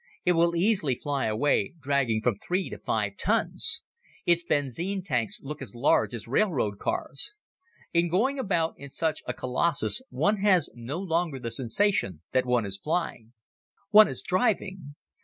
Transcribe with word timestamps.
It 0.25 0.31
will 0.31 0.55
easily 0.55 0.95
fly 0.95 1.27
away 1.27 1.75
dragging 1.79 2.23
from 2.23 2.39
three 2.39 2.71
to 2.71 2.79
five 2.79 3.17
tons. 3.17 3.83
Its 4.25 4.43
benzine 4.43 5.03
tanks 5.03 5.37
look 5.43 5.61
as 5.61 5.75
large 5.75 6.15
as 6.15 6.27
railroad 6.27 6.79
cars. 6.79 7.35
In 7.93 8.09
going 8.09 8.39
about 8.39 8.73
in 8.79 8.89
such 8.89 9.21
a 9.27 9.33
colossus 9.35 10.01
one 10.09 10.37
has 10.37 10.71
no 10.73 10.97
longer 10.97 11.37
the 11.37 11.51
sensation 11.51 12.23
that 12.31 12.47
one 12.47 12.65
is 12.65 12.79
flying. 12.79 13.33
One 13.91 14.07
is 14.07 14.23
driving. 14.23 14.95